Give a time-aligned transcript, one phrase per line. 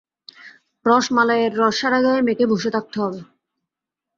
[0.85, 3.19] রসমালাইয়ের রস সারা গায়ে মেখে বসে থাকতে হবে।